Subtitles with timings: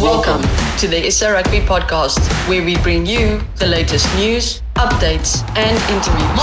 [0.00, 0.40] Welcome
[0.78, 2.18] to the SA Rugby podcast,
[2.48, 6.40] where we bring you the latest news, updates, and interviews.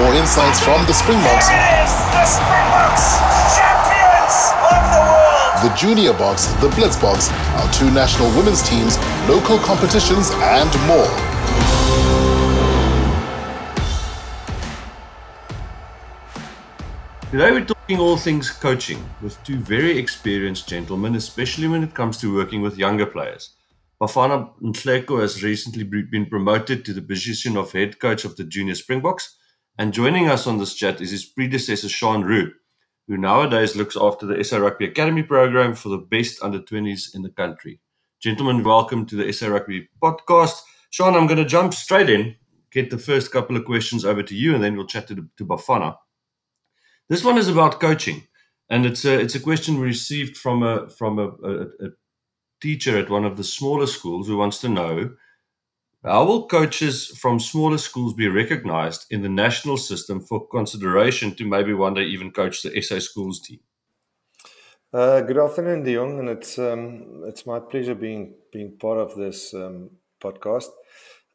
[0.00, 3.04] More insights from the Springboks, It is the Springboks,
[3.52, 5.52] champions of the world.
[5.60, 7.30] the Junior Boks, the Blitzboks,
[7.60, 8.96] our two national women's teams,
[9.28, 11.12] local competitions, and more.
[17.30, 22.18] Today we're talking all things coaching with two very experienced gentlemen, especially when it comes
[22.18, 23.54] to working with younger players.
[24.00, 28.74] Bafana Nhleko has recently been promoted to the position of head coach of the Junior
[28.74, 29.36] Springboks,
[29.78, 32.52] and joining us on this chat is his predecessor Chean Roux,
[33.06, 37.20] who nowadays looks after the SA Rugby Academy program for the best under 20s in
[37.20, 37.80] the country.
[38.18, 40.62] Gentlemen, welcome to the SA Rugby podcast.
[40.90, 42.34] Chean, I'm going to jump straight in,
[42.72, 45.44] get the first couple of questions over to you, and then we'll chat to, to
[45.44, 45.96] Bafana.
[47.08, 48.22] This one is about coaching,
[48.70, 51.90] and it's a it's a question received from a from a, a, a
[52.60, 55.10] teacher at one of the smaller schools who wants to know
[56.04, 61.46] how will coaches from smaller schools be recognized in the national system for consideration to
[61.46, 63.60] maybe one day even coach the SA schools team?
[64.92, 69.16] Uh, good afternoon, De Jong, and it's um, it's my pleasure being being part of
[69.16, 69.90] this um,
[70.22, 70.68] podcast.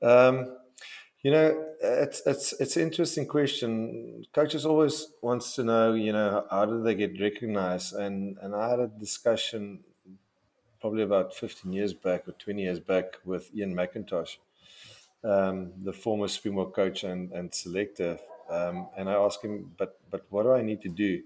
[0.04, 0.59] Um,
[1.22, 4.26] you know, it's it's it's an interesting question.
[4.34, 7.94] Coaches always wants to know, you know, how do they get recognized?
[7.94, 9.82] And and I had a discussion
[10.80, 14.38] probably about fifteen years back or twenty years back with Ian McIntosh,
[15.24, 18.18] um, the former Springbok coach and and selector.
[18.50, 21.22] Um, and I asked him, but but what do I need to do?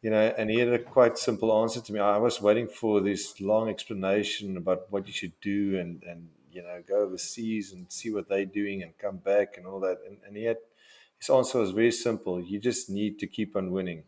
[0.00, 2.00] You know, and he had a quite simple answer to me.
[2.00, 6.64] I was waiting for this long explanation about what you should do and and you
[6.66, 9.98] know go overseas and see what they're doing and come back and all that.
[10.06, 10.58] And, and had
[11.18, 12.40] his answer was very simple.
[12.40, 14.04] You just need to keep on winning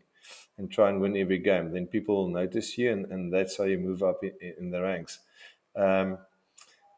[0.57, 1.71] and try and win every game.
[1.73, 4.81] Then people will notice you, and, and that's how you move up in, in the
[4.81, 5.19] ranks.
[5.75, 6.19] Um,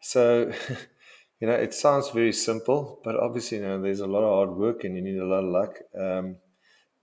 [0.02, 0.52] so,
[1.40, 4.58] you know, it sounds very simple, but obviously, you know, there's a lot of hard
[4.58, 5.80] work and you need a lot of luck.
[5.98, 6.38] Um,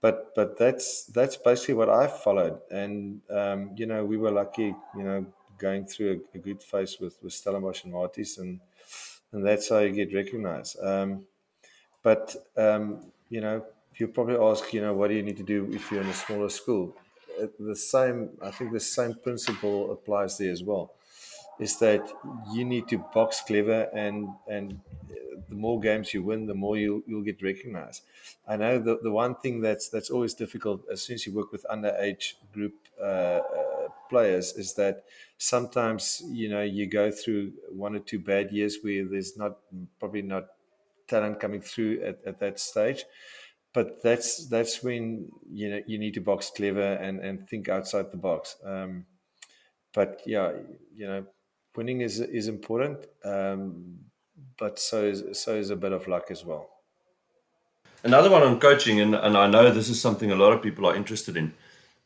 [0.01, 4.75] but but that's that's basically what I followed, and um, you know, we were lucky,
[4.97, 5.25] you know,
[5.67, 8.61] going through a, a good phase with with Stellenbosch and Maties, and
[9.31, 10.73] and that's how you get recognised.
[10.91, 11.27] Um,
[12.03, 13.65] but um, you know,
[13.97, 16.13] you probably ask, you know, what do you need to do if you're in a
[16.13, 16.97] smaller school?
[17.41, 20.85] Uh, The same, I think, the same principle applies there as well.
[21.59, 22.03] Is that
[22.53, 26.75] you need to box clever, and and uh, the more games you win, the more
[26.77, 28.01] you'll you'll get recognised.
[28.47, 31.51] I know the the one thing that's that's always difficult as soon as you work
[31.51, 33.70] with underage group uh, uh,
[34.11, 34.95] players is that
[35.37, 37.53] sometimes you know you go through
[37.85, 39.53] one or two bad years where there's not
[39.99, 40.45] probably not
[41.07, 43.05] talent coming through at, at that stage
[43.73, 48.11] but that's that's when you know you need to box clever and and think outside
[48.11, 49.05] the box um,
[49.93, 50.51] but yeah
[50.93, 51.25] you know
[51.75, 53.99] winning is is important um,
[54.57, 56.69] but so is so is a bit of luck as well
[58.03, 60.87] Another one on coaching, and, and I know this is something a lot of people
[60.87, 61.53] are interested in.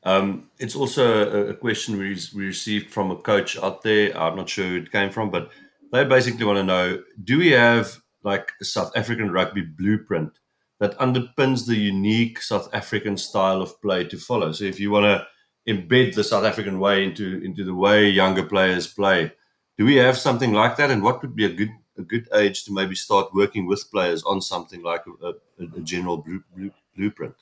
[0.06, 4.16] Um, it's also a, a question we, we received from a coach out there.
[4.18, 5.50] I'm not sure who it came from, but
[5.92, 10.32] they basically want to know do we have like a South African rugby blueprint
[10.80, 14.52] that underpins the unique South African style of play to follow?
[14.52, 15.28] So if you want to
[15.68, 19.32] embed the South African way into, into the way younger players play,
[19.78, 20.92] do we have something like that?
[20.92, 24.22] And what would be a good a good age to maybe start working with players
[24.24, 25.34] on something like a, a,
[25.78, 27.36] a general blue, blue, blueprint?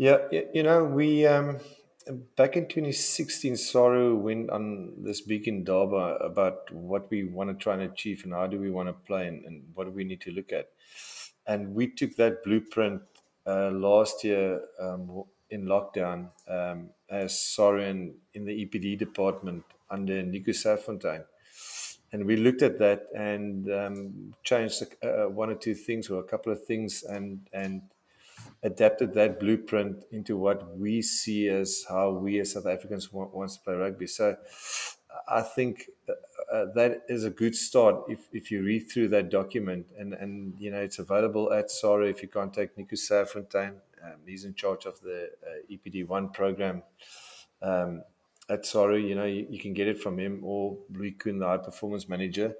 [0.00, 0.16] Yeah
[0.54, 1.58] you know we um,
[2.34, 7.74] back in 2016 Saru went on this big indaba about what we want to try
[7.74, 10.22] and achieve and how do we want to play and, and what do we need
[10.22, 10.70] to look at
[11.46, 13.02] and we took that blueprint
[13.46, 20.22] uh, last year um, in lockdown um, as Soren in in the EPD department under
[20.22, 21.24] Nico Serfontein.
[22.12, 26.24] And we looked at that and um, changed uh, one or two things or a
[26.24, 27.82] couple of things and, and
[28.62, 33.56] adapted that blueprint into what we see as how we as South Africans want, wants
[33.56, 34.06] to play rugby.
[34.06, 34.36] So
[35.28, 36.12] I think uh,
[36.54, 40.54] uh, that is a good start if, if you read through that document and, and
[40.58, 43.74] you know it's available at SARU if you contact Nico Serfontein.
[44.02, 46.82] Um, he's in charge of the uh, EPD1 program
[47.62, 48.02] um,
[48.48, 48.96] at SARU.
[49.06, 52.08] You know, you, you can get it from him or Louis Kuhn, the high performance
[52.08, 52.54] manager.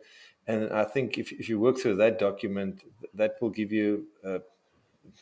[0.47, 2.83] And I think if, if you work through that document,
[3.15, 4.39] that will give you uh,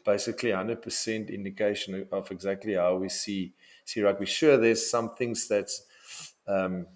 [0.04, 3.52] basically 100% indication of exactly how we see
[3.84, 4.26] see rugby.
[4.26, 5.86] Sure, there's some things that's
[6.46, 6.86] um,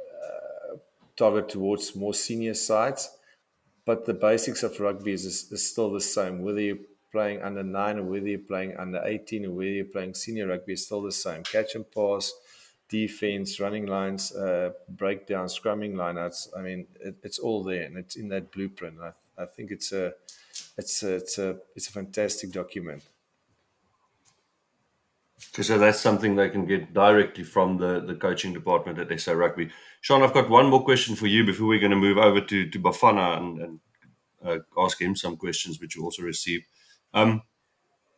[0.00, 0.76] uh,
[1.16, 3.10] targeted towards more senior sides,
[3.84, 6.42] but the basics of rugby is, is still the same.
[6.42, 6.78] Whether you're
[7.12, 10.74] playing under nine or whether you're playing under 18 or whether you're playing senior rugby
[10.74, 11.42] is still the same.
[11.44, 12.32] Catch and pass,
[12.88, 16.48] defense, running lines, uh, breakdown, scrumming lineouts.
[16.56, 18.96] I mean, it, it's all there and it's in that blueprint.
[19.00, 19.12] I,
[19.42, 20.12] I think it's a,
[20.76, 23.02] it's a, it's a, it's a fantastic document.
[25.38, 29.70] So that's something they can get directly from the, the coaching department at SA Rugby.
[30.02, 32.70] Chean, I've got one more question for you before we're going to move over to,
[32.70, 33.80] to Bafana and, and
[34.44, 36.64] uh, ask him some questions, which you also received.
[37.12, 37.42] Um,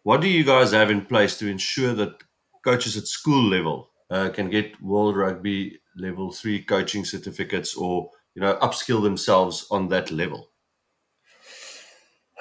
[0.03, 2.23] what do you guys have in place to ensure that
[2.65, 8.43] coaches at school level uh, can get World Rugby level three coaching certificates or you
[8.43, 10.51] know upskill themselves on that level?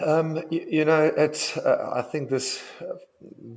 [0.06, 1.58] Um, you, you, know, it's.
[1.58, 2.98] Uh, I think this uh,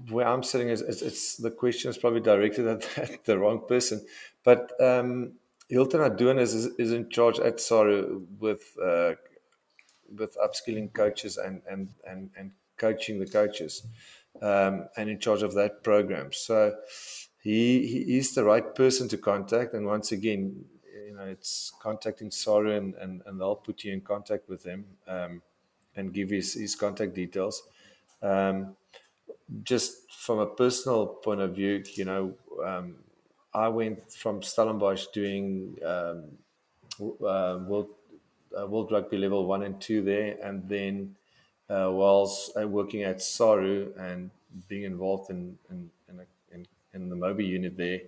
[0.08, 4.04] where I'm sitting is it's, the question is probably directed at, at the wrong person,
[4.42, 5.34] but um,
[5.68, 9.12] Hilton Adonis is, is in charge at SARU with uh,
[10.16, 13.86] with upskilling coaches and and and, and coaching the coaches,
[14.40, 16.32] um, and in charge of that program.
[16.32, 16.74] So
[17.42, 19.74] he he is the right person to contact.
[19.74, 20.64] And once again,
[21.06, 24.84] you know, it's contacting SARU and, and, and they'll put you in contact with them
[25.06, 25.42] um,
[25.96, 27.62] and give his his contact details.
[28.22, 28.76] Um,
[29.62, 32.34] just from a personal point of view, you know,
[32.64, 32.96] um,
[33.52, 36.38] I went from Stellenbosch doing um,
[37.00, 37.88] uh, world
[38.58, 41.16] uh, World Rugby level one and two there, and then
[41.68, 44.30] uh, whilst uh, working at SARU and
[44.68, 48.00] being involved in in, in, a, in, in the Mobi unit there,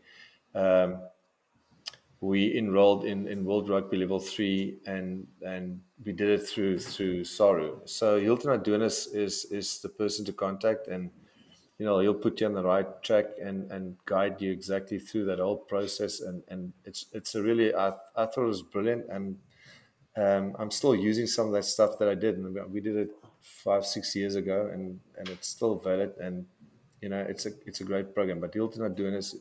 [0.55, 1.01] um,
[2.23, 7.25] we enrolled in, in World Rugby level three, and and we did it through through
[7.25, 7.81] SARU.
[7.85, 11.11] So Hilton Adonis is is the person to contact and
[11.79, 15.25] you know he'll put you on the right track and and guide you exactly through
[15.27, 19.07] that whole process and and it's it's a really I, I thought it was brilliant
[19.11, 19.39] and
[20.17, 23.11] um, I'm still using some of that stuff that I did, and we did it
[23.41, 26.15] five, six years ago, and and it's still valid.
[26.21, 26.47] And
[27.01, 28.41] you know, it's a it's a great program.
[28.41, 29.37] But Hilton Adonis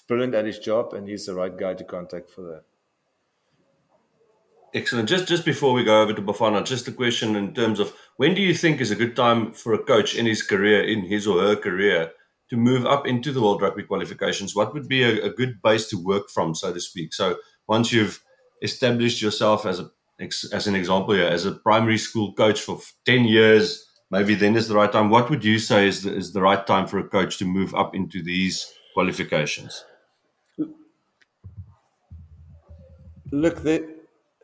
[0.00, 2.62] brilliant at his job, and he's the right guy to contact for that.
[4.74, 5.08] Excellent.
[5.08, 8.34] Just just before we go over to Bafana, just a question in terms of when
[8.34, 11.26] do you think is a good time for a coach in his career, in his
[11.26, 12.12] or her career,
[12.48, 14.56] to move up into the World Rugby qualifications?
[14.56, 17.12] What would be a, a good base to work from, so to speak?
[17.12, 17.36] So
[17.68, 18.22] once you've
[18.62, 19.90] established yourself as a
[20.52, 24.68] as an example here, as a primary school coach for 10 years, maybe then is
[24.68, 25.10] the right time.
[25.10, 27.74] What would you say is the, is the right time for a coach to move
[27.74, 29.84] up into these qualifications?
[33.30, 33.64] Look,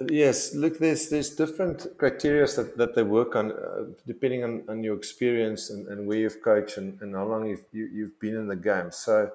[0.09, 4.83] yes, look, there's there's different criteria that, that they work on uh, depending on, on
[4.83, 8.05] your experience and, and where you've coached and, and how long you've, you, have you
[8.05, 8.91] have been in the game.
[8.91, 9.33] So,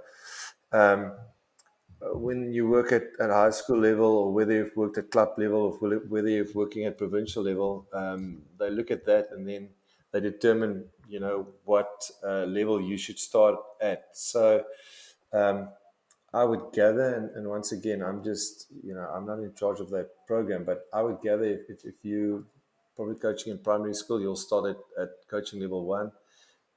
[0.72, 1.12] um,
[2.12, 5.62] when you work at, at high school level or whether you've worked at club level
[5.62, 5.72] or
[6.10, 9.70] whether you're working at provincial level, um, they look at that and then
[10.12, 14.10] they determine, you know, what uh, level you should start at.
[14.14, 14.66] So
[15.34, 15.70] um,
[16.34, 19.80] I would gather, and, and, once again, I'm just, you know, I'm not in charge
[19.80, 22.46] of that program, but I would gather if, if, if you
[22.96, 26.12] probably coaching in primary school, you'll start at, at coaching level one.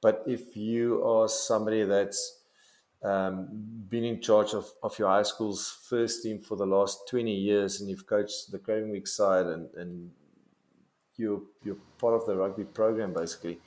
[0.01, 2.41] But if you are somebody that's
[3.03, 3.47] um,
[3.89, 7.79] been in charge of, of your high school's first team for the last 20 years
[7.79, 10.11] and you've coached the Craven Week side and, and
[11.15, 13.59] you're, you're part of the rugby program basically.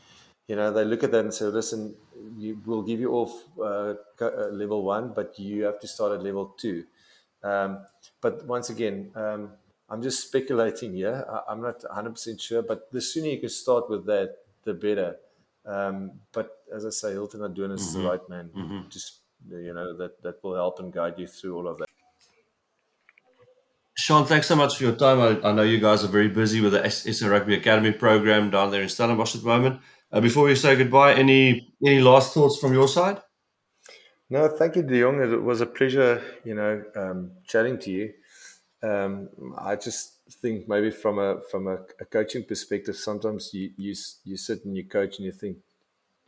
[0.50, 1.94] You know, they look at that and say, listen,
[2.37, 6.25] you, we'll give you off uh, uh, level one, but you have to start at
[6.25, 6.82] level two.
[7.45, 7.87] Um,
[8.21, 9.52] but once again, um,
[9.88, 11.25] I'm just speculating here.
[11.49, 15.19] I, am not 100% sure, but the sooner you can start with that, the better.
[15.64, 17.88] Um, but as I say, Hilton Adonis mm-hmm.
[17.88, 18.50] is the right man.
[18.52, 18.88] Mm-hmm.
[18.88, 21.87] Just you know that that will help and guide you through all of that.
[23.97, 25.21] Chean, thanks so much for your time.
[25.21, 28.73] I, I know you guys are very busy with the SA Rugby Academy program down
[28.73, 29.80] there in Stellenbosch at the moment.
[30.12, 33.21] Uh, before we say goodbye, any any last thoughts from your side?
[34.29, 35.21] No, thank you, De Jong.
[35.21, 38.12] It was a pleasure, you know, um, chatting to you.
[38.83, 43.95] Um, I just think maybe from a from a, a, coaching perspective, sometimes you, you
[44.25, 45.59] you sit and you coach and you think,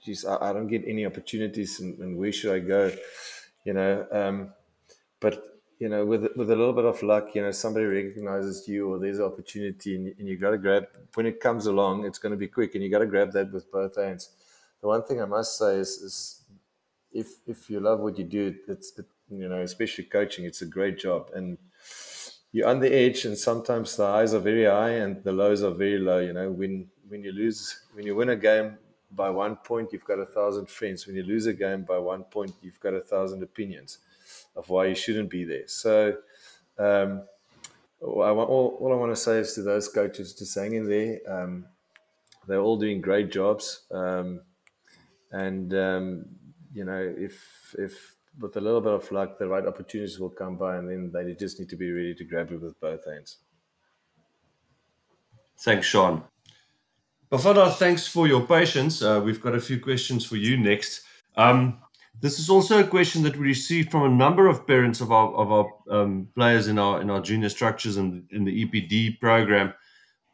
[0.04, 2.92] geez, I, I don't get any opportunities, and, and, where should I go?
[3.64, 4.52] You know, um,
[5.20, 5.51] but
[5.82, 9.00] you know, with with a little bit of luck, you know, somebody recognizes you, or
[9.00, 10.84] there's an opportunity, and, and you got to grab.
[11.14, 13.52] When it comes along, it's going to be quick, and you got to grab that
[13.52, 14.30] with both hands.
[14.80, 16.42] The one thing I must say is, is
[17.10, 20.66] if if you love what you do, it's it, you know, especially coaching, it's a
[20.66, 21.58] great job, and
[22.52, 25.74] you're on the edge, and sometimes the highs are very high and the lows are
[25.74, 26.20] very low.
[26.20, 28.78] You know, when when you lose, when you win a game,
[29.10, 31.08] by one point, you've got a thousand friends.
[31.08, 33.98] When you lose a game by one point, you've got a thousand opinions
[34.56, 35.66] of why you shouldn't be there.
[35.66, 36.16] So,
[36.78, 37.22] um,
[38.02, 40.88] I want, all, all, I want to say is to those coaches to hang in
[40.88, 41.20] there.
[41.28, 41.66] Um,
[42.48, 43.84] they're all doing great jobs.
[43.92, 44.40] Um,
[45.30, 46.24] and um,
[46.74, 50.56] you know, if if with a little bit of luck, the right opportunities will come
[50.56, 53.38] by, and then they just need to be ready to grab it with both hands.
[55.60, 56.22] Thanks, Chean.
[57.30, 59.02] Bafana, thanks for your patience.
[59.02, 61.02] Uh, we've got a few questions for you next.
[61.36, 61.81] Um,
[62.20, 65.32] this is also a question that we received from a number of parents of our
[65.34, 69.74] of our um, players in our in our junior structures and in the EPD program.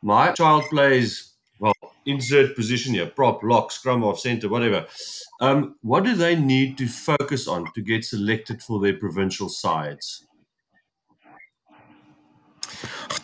[0.02, 1.72] My child plays well,
[2.06, 4.86] insert position here, prop, lock, scrum half, center, whatever.
[5.40, 10.24] Um, what do they need to focus on to get selected for their provincial sides?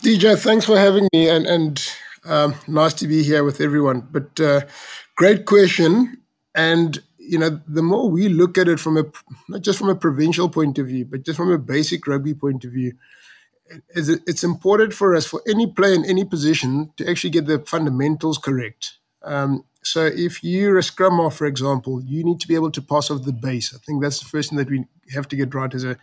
[0.01, 1.91] DJ, thanks for having me, and and
[2.25, 4.07] um, nice to be here with everyone.
[4.11, 4.61] But uh,
[5.15, 6.21] great question,
[6.53, 9.03] and you know, the more we look at it from a
[9.49, 12.65] not just from a provincial point of view, but just from a basic rugby point
[12.65, 12.93] of view,
[13.89, 18.37] it's important for us for any player in any position to actually get the fundamentals
[18.37, 18.99] correct.
[19.23, 22.81] Um, so if you're a scrum half, for example, you need to be able to
[22.81, 23.73] pass off the base.
[23.73, 25.95] I think that's the first thing that we have to get right as a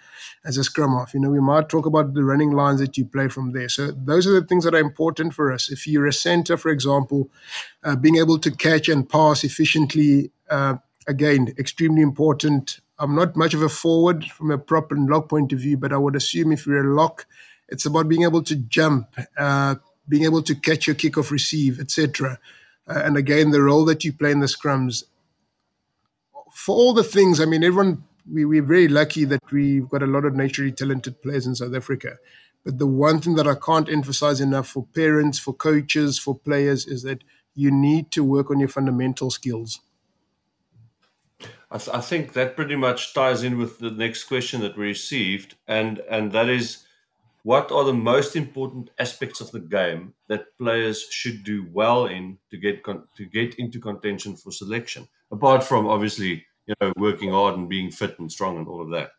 [0.45, 1.15] as a scrum half.
[1.15, 3.69] You know, we might talk about the running lines that you play from there.
[3.69, 5.69] So those are the things that are important for us.
[5.69, 7.29] If you're a center, for example,
[7.83, 12.81] uh, being able to catch and pass efficiently, uh, again, extremely important.
[12.99, 15.93] I'm not much of a forward from a prop and lock point of view, but
[15.93, 17.27] I would assume if you're a lock,
[17.69, 19.77] it's about being able to jump, uh,
[20.09, 22.39] being able to catch your kick off receive, etc.
[22.87, 25.05] Uh, and again, the role that you play in the scrums.
[26.53, 30.07] For all the things, I mean, everyone, we, we're very lucky that we've got a
[30.07, 32.19] lot of naturally talented players in South Africa.
[32.65, 36.87] But the one thing that I can't emphasize enough for parents, for coaches, for players
[36.87, 39.81] is that you need to work on your fundamental skills.
[41.73, 44.87] I, th- I think that pretty much ties in with the next question that we
[44.89, 46.85] received, and and that is
[47.45, 52.39] what are the most important aspects of the game that players should do well in
[52.51, 55.09] to get con- to get into contention for selection?
[55.31, 58.91] Apart from obviously you know working hard and being fit and strong and all of
[58.91, 59.13] that.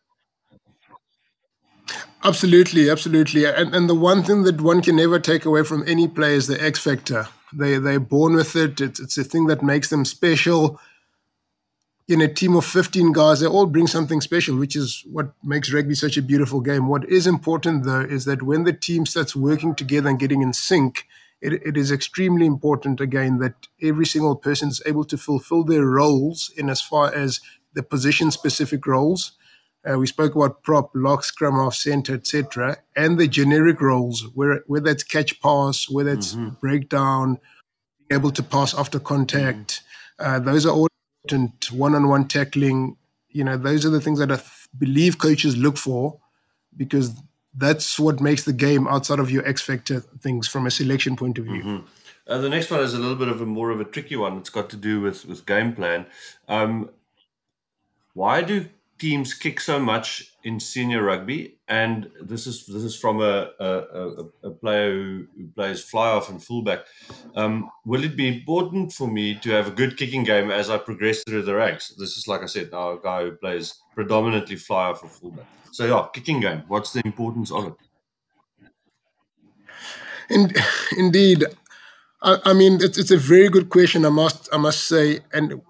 [2.23, 3.45] Absolutely absolutely.
[3.45, 6.45] And and the one thing that one can never take away from any player is
[6.45, 7.27] the x factor.
[7.51, 8.79] They they're born with it.
[8.79, 10.79] It's, it's a thing that makes them special
[12.07, 15.71] in a team of 15 guys, they all bring something special, which is what makes
[15.71, 16.87] rugby such a beautiful game.
[16.87, 20.51] What is important, though, is that when the team starts working together and getting in
[20.53, 21.07] sync,
[21.41, 25.85] it, it is extremely important, again, that every single person is able to fulfill their
[25.85, 27.39] roles in as far as
[27.73, 29.31] the position specific roles.
[29.89, 34.63] Uh, we spoke about prop, lock, scrum half, center, etc., and the generic roles, where,
[34.67, 36.49] whether it's catch pass, whether it's mm-hmm.
[36.61, 37.39] breakdown,
[38.11, 39.83] able to pass after contact.
[40.19, 40.25] Mm-hmm.
[40.25, 40.87] Uh, those are all
[41.23, 42.97] important one-on-one tackling.
[43.29, 44.39] You know, those are the things that I
[44.77, 46.19] believe coaches look for
[46.75, 47.13] because
[47.55, 51.37] that's what makes the game outside of your X factor things from a selection point
[51.37, 51.61] of view.
[51.61, 51.85] Mm-hmm.
[52.25, 54.37] Uh, the next one is a little bit of a more of a tricky one.
[54.37, 56.05] It's got to do with with game plan.
[56.47, 56.89] Um,
[58.13, 58.67] why do
[58.99, 64.25] teams kick so much in senior rugby, and this is this is from a a,
[64.43, 66.85] a player who, who, plays fly half and fullback.
[67.35, 70.77] Um, will it be important for me to have a good kicking game as I
[70.77, 71.89] progress through the ranks?
[71.97, 75.45] This is like I said, now a guy who plays predominantly fly half or fullback.
[75.71, 76.63] So yeah, kicking game.
[76.67, 77.73] What's the importance of it?
[80.29, 80.51] In,
[80.97, 81.45] indeed,
[82.21, 84.05] I, I mean it's, it's a very good question.
[84.05, 85.61] I must I must say, and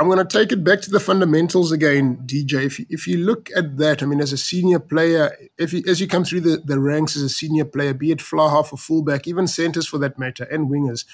[0.00, 2.64] I'm going to take it back to the fundamentals again, DJ.
[2.64, 5.82] If you, if you look at that, I mean, as a senior player, if you,
[5.86, 8.72] as you come through the, the ranks as a senior player, be it fly half
[8.72, 11.04] or fullback, even centers for that matter, and wingers,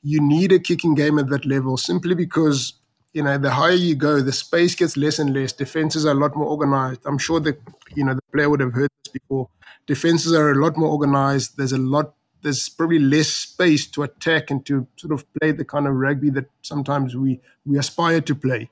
[0.00, 2.74] you need a kicking game at that level simply because
[3.12, 5.52] you know the higher you go, the space gets less and less.
[5.52, 7.00] Defenses are a lot more organized.
[7.04, 7.60] I'm sure that
[7.96, 9.48] you know the player would have heard this before.
[9.88, 11.56] Defenses are a lot more organized.
[11.56, 12.14] There's a lot
[12.46, 16.30] there's probably less space to attack and to sort of play the kind of rugby
[16.30, 18.70] that sometimes we we aspire to play.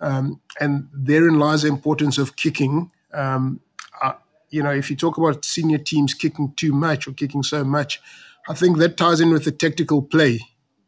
[0.00, 2.90] Um, and therein lies the importance of kicking.
[3.14, 3.60] Um,
[4.02, 4.14] uh,
[4.50, 8.00] you know, if you talk about senior teams kicking too much or kicking so much,
[8.48, 10.40] I think that ties in with the tactical play.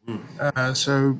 [0.05, 0.17] Hmm.
[0.37, 1.17] Uh, so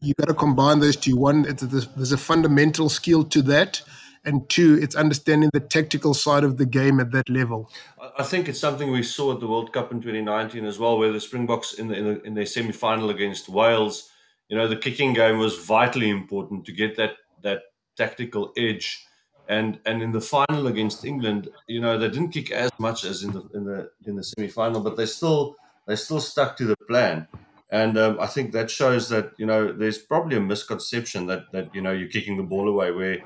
[0.00, 1.16] you've got to combine those two.
[1.16, 3.82] One, there's a fundamental skill to that,
[4.24, 7.70] and two, it's understanding the tactical side of the game at that level.
[8.18, 11.12] I think it's something we saw at the World Cup in 2019 as well, where
[11.12, 14.10] the Springboks in the, in, the, in their semi final against Wales,
[14.48, 17.12] you know, the kicking game was vitally important to get that
[17.42, 17.62] that
[17.96, 19.06] tactical edge.
[19.48, 23.22] And and in the final against England, you know, they didn't kick as much as
[23.22, 26.64] in the in the in the semi final, but they still they still stuck to
[26.64, 27.26] the plan.
[27.72, 31.74] And um, I think that shows that you know there's probably a misconception that that
[31.74, 33.18] you know you're kicking the ball away where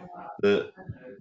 [0.43, 0.71] the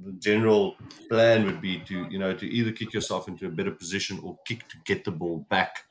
[0.05, 0.75] the general
[1.09, 4.37] plan would be to you know to either kick yourself into a better position or
[4.47, 5.85] kick to get the ball back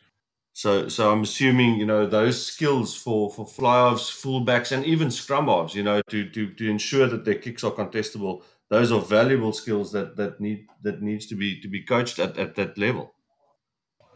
[0.55, 5.47] So, so I'm assuming you know those skills for for fly-halves, fullbacks, and even scrum
[5.47, 5.75] halves.
[5.75, 8.43] You know, to to to ensure that their kicks are contestable.
[8.69, 12.37] Those are valuable skills that that need that needs to be to be coached at,
[12.37, 13.15] at that level.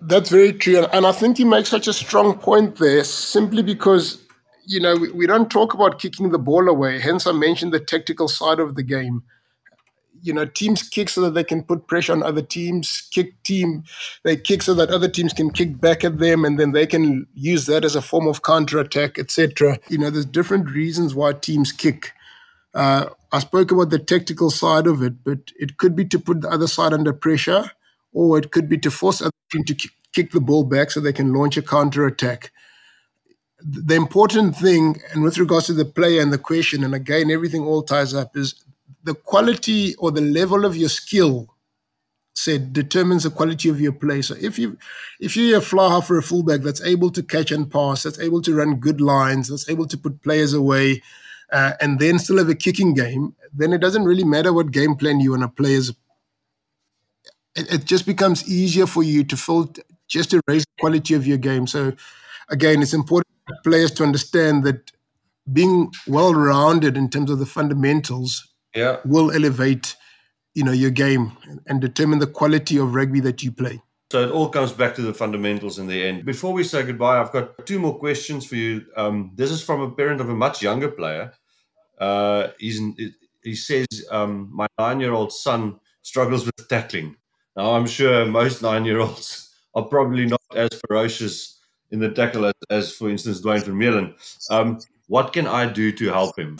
[0.02, 4.25] That's very true, and I think you make such a strong point there, simply because
[4.66, 6.98] you know we, we don't talk about kicking the ball away.
[7.00, 9.22] Hence, I mentioned the tactical side of the game.
[10.22, 13.84] You know teams kick so that they can put pressure on other teams kick team
[14.24, 17.26] they kick so that other teams can kick back at them and then they can
[17.34, 21.32] use that as a form of counter attack etc you know there's different reasons why
[21.32, 22.12] teams kick.
[22.74, 26.40] Uh, i spoke about the tactical side of it but it could be to put
[26.40, 27.70] the other side under pressure
[28.12, 29.74] or it could be to force other team to
[30.12, 32.50] kick the ball back so they can launch a counter attack
[33.68, 37.62] the important thing and with regards to the player and the question and again everything
[37.62, 38.54] all ties up is
[39.02, 41.48] the quality or the level of your skill
[42.36, 44.20] said determines the quality of your play.
[44.22, 44.76] So if you
[45.20, 48.20] if you're a fly half or a fullback that's able to catch and pass, that's
[48.20, 51.02] able to run good lines, that's able to put players away,
[51.50, 54.94] uh, and then still have a kicking game, then it doesn't really matter what game
[54.96, 55.74] plan you want to play.
[55.74, 55.90] As
[57.54, 59.72] it, it just becomes easier for you to fill
[60.06, 61.66] just to raise the quality of your game.
[61.66, 61.94] So
[62.50, 64.92] again, it's important for players to understand that
[65.52, 68.98] being well rounded in terms of the fundamentals yeah.
[69.04, 69.96] will elevate
[70.54, 71.36] you know your game
[71.66, 73.80] and determine the quality of rugby that you play.
[74.10, 76.24] So it all comes back to the fundamentals in the end.
[76.24, 78.86] Before we say goodbye, I've got two more questions for you.
[78.96, 81.32] Um, this is from a parent of a much younger player.
[81.98, 82.80] Uh, he's,
[83.42, 87.16] he says, um, My nine year old son struggles with tackling.
[87.56, 91.55] Now, I'm sure most nine year olds are probably not as ferocious
[91.90, 94.14] in the tackle as, as for instance, Duane Vermeulen.
[94.50, 96.58] Um, what can I do to help him?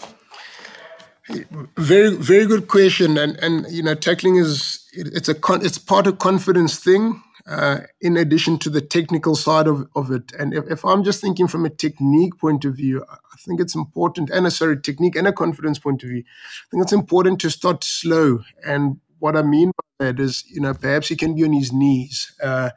[1.76, 3.18] Very, very good question.
[3.18, 7.23] And and you know, tackling is it's a con, it's part of confidence thing.
[7.49, 11.21] Uh, in addition to the technical side of, of it, and if, if I'm just
[11.21, 15.14] thinking from a technique point of view, I think it's important, and a sorry technique
[15.14, 18.40] and a confidence point of view, I think it's important to start slow.
[18.66, 21.73] And what I mean by that is, you know, perhaps he can be on his
[21.73, 22.33] knees.
[22.42, 22.70] Uh,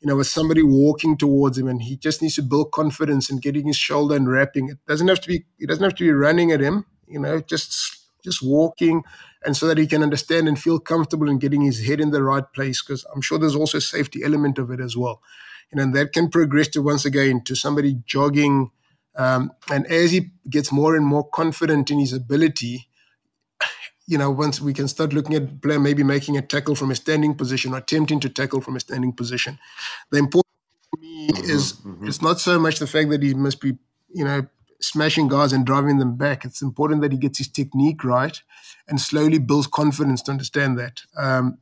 [0.00, 3.42] you know, with somebody walking towards him, and he just needs to build confidence and
[3.42, 4.68] getting his shoulder and wrapping.
[4.68, 5.44] It doesn't have to be.
[5.58, 6.86] It doesn't have to be running at him.
[7.06, 9.02] You know, just just walking,
[9.44, 12.22] and so that he can understand and feel comfortable in getting his head in the
[12.22, 12.82] right place.
[12.82, 15.22] Because I'm sure there's also a safety element of it as well.
[15.72, 18.70] You know, and that can progress to once again to somebody jogging.
[19.16, 22.85] Um, and as he gets more and more confident in his ability,
[24.06, 26.94] you know, once we can start looking at player maybe making a tackle from a
[26.94, 29.58] standing position or attempting to tackle from a standing position.
[30.10, 30.52] The important
[30.90, 32.06] for me mm-hmm, is mm-hmm.
[32.06, 33.76] it's not so much the fact that he must be,
[34.12, 34.46] you know,
[34.80, 36.44] smashing guys and driving them back.
[36.44, 38.40] It's important that he gets his technique right
[38.86, 41.02] and slowly builds confidence to understand that.
[41.16, 41.58] Um,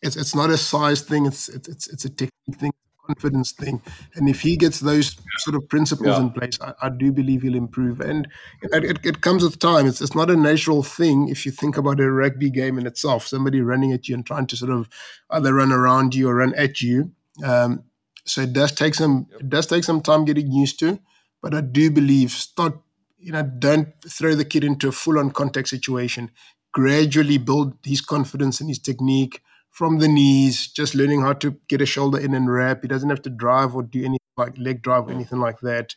[0.00, 1.26] it's it's not a size thing.
[1.26, 2.71] It's it's it's a technique thing,
[3.06, 3.82] confidence thing.
[4.14, 6.20] And if he gets those sort of principles yeah.
[6.20, 8.00] in place, I, I, do believe he'll improve.
[8.00, 8.28] And
[8.62, 9.86] it, it, it, comes with time.
[9.86, 13.26] It's it's not a natural thing if you think about a rugby game in itself.
[13.26, 14.88] Somebody running at you and trying to sort of
[15.30, 17.12] either run around you or run at you.
[17.44, 17.84] Um,
[18.24, 19.40] so it does take some yep.
[19.40, 20.98] it does take some time getting used to.
[21.40, 22.78] But I do believe start,
[23.18, 26.30] you know, don't throw the kid into a full on contact situation.
[26.72, 31.80] Gradually build his confidence and his technique from the knees, just learning how to get
[31.80, 32.82] a shoulder in and wrap.
[32.82, 35.96] He doesn't have to drive or do anything like leg drive or anything like that.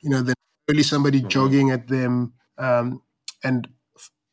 [0.00, 0.34] You know, then
[0.68, 1.28] really somebody mm-hmm.
[1.28, 3.02] jogging at them um,
[3.42, 3.66] and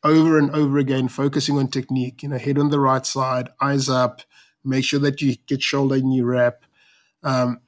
[0.04, 3.88] over and over again focusing on technique, you know, head on the right side, eyes
[3.88, 4.22] up,
[4.64, 6.66] make sure that you get shoulder in your wrap.
[7.24, 7.62] Um,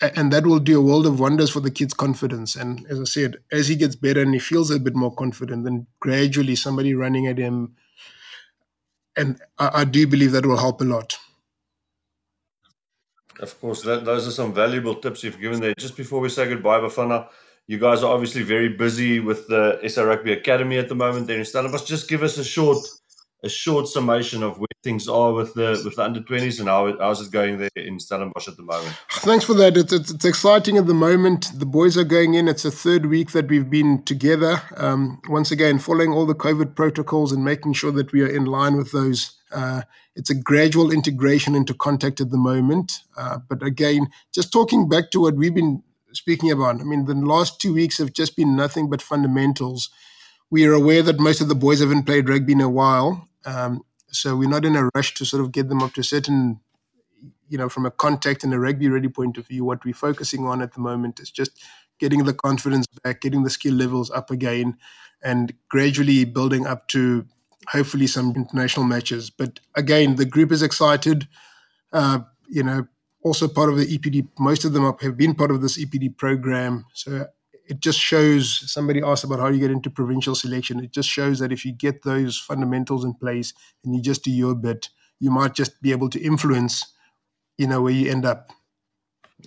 [0.00, 2.56] and that will do a world of wonders for the kid's confidence.
[2.56, 5.64] And as I said, as he gets better and he feels a bit more confident,
[5.64, 7.76] then gradually somebody running at him,
[9.16, 11.18] and I, I do believe that will help a lot.
[13.40, 15.74] Of course, that, those are some valuable tips you've given there.
[15.76, 17.28] Just before we say goodbye, Bafana,
[17.66, 21.38] you guys are obviously very busy with the SA Rugby Academy at the moment there
[21.38, 21.84] in Stellenbosch.
[21.84, 22.78] Just give us a short
[23.44, 26.96] a short summation of where things are with the with the under twenties and how
[26.98, 28.94] how's it going there in Stellenbosch at the moment?
[29.10, 29.76] Thanks for that.
[29.76, 31.50] It's, it's, it's exciting at the moment.
[31.54, 32.48] The boys are going in.
[32.48, 34.62] It's a third week that we've been together.
[34.76, 38.46] Um, once again, following all the COVID protocols and making sure that we are in
[38.46, 39.36] line with those.
[39.52, 39.82] Uh,
[40.16, 43.00] it's a gradual integration into contact at the moment.
[43.16, 46.80] Uh, but again, just talking back to what we've been speaking about.
[46.80, 49.90] I mean, the last two weeks have just been nothing but fundamentals.
[50.50, 53.82] We are aware that most of the boys haven't played rugby in a while, um,
[54.10, 56.60] so we're not in a rush to sort of get them up to a certain,
[57.48, 59.64] you know, from a contact and a rugby ready point of view.
[59.64, 61.62] What we're focusing on at the moment is just
[61.98, 64.76] getting the confidence back, getting the skill levels up again,
[65.22, 67.26] and gradually building up to
[67.68, 69.30] hopefully some international matches.
[69.30, 71.28] But again, the group is excited.
[71.92, 72.86] Uh, you know,
[73.22, 74.28] also part of the EPD.
[74.38, 76.84] Most of them have been part of this EPD program.
[76.92, 77.26] So
[77.66, 80.82] it just shows somebody asked about how you get into provincial selection.
[80.82, 83.52] It just shows that if you get those fundamentals in place
[83.84, 86.92] and you just do your bit, you might just be able to influence,
[87.56, 88.50] you know, where you end up.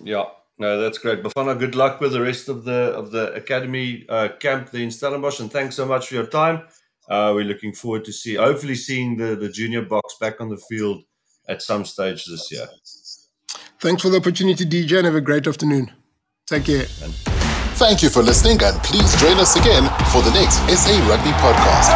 [0.02, 0.24] Yeah,
[0.58, 1.22] no, that's great.
[1.22, 4.90] Bafana, good luck with the rest of the of the academy uh, camp there in
[4.90, 6.62] Stellenbosch, and thanks so much for your time.
[7.08, 10.58] Uh, we're looking forward to see, hopefully, seeing the the junior Boks back on the
[10.68, 11.04] field
[11.48, 12.66] at some stage this year.
[13.80, 15.92] Thanks for the opportunity, DJ, and have a great afternoon.
[16.46, 16.86] Take care.
[17.02, 17.37] And
[17.78, 21.94] Thank you for listening, and please join us again for the next SA Rugby podcast.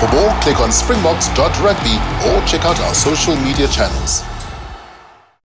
[0.00, 4.31] For more, click on springboks.rugby or check out our social media channels.